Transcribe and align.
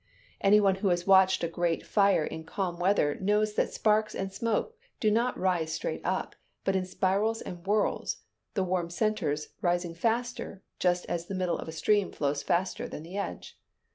Any 0.43 0.59
one 0.59 0.77
who 0.77 0.87
has 0.87 1.05
watched 1.05 1.43
a 1.43 1.47
great 1.47 1.85
fire 1.85 2.25
in 2.25 2.43
calm 2.43 2.79
weather 2.79 3.19
knows 3.21 3.53
that 3.53 3.71
sparks 3.71 4.15
and 4.15 4.33
smoke 4.33 4.75
do 4.99 5.11
not 5.11 5.37
rise 5.37 5.73
straight 5.73 6.01
up, 6.03 6.33
but 6.63 6.75
in 6.75 6.85
spirals 6.85 7.39
and 7.39 7.63
whirls, 7.63 8.17
the 8.55 8.63
warmer 8.63 8.89
centers 8.89 9.49
rising 9.61 9.93
faster, 9.93 10.63
just 10.79 11.05
as 11.05 11.27
the 11.27 11.35
middle 11.35 11.59
of 11.59 11.67
a 11.67 11.71
stream 11.71 12.11
flows 12.11 12.41
faster 12.41 12.87
than 12.89 13.03
the 13.03 13.15
edge. 13.15 13.59